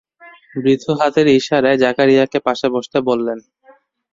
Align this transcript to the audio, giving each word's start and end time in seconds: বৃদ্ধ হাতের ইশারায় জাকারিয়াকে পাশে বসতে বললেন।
বৃদ্ধ 0.55 0.85
হাতের 0.99 1.27
ইশারায় 1.39 1.81
জাকারিয়াকে 1.83 2.39
পাশে 2.47 2.67
বসতে 2.75 2.97
বললেন। 3.09 3.39